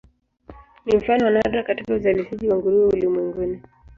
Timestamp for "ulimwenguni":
2.87-3.61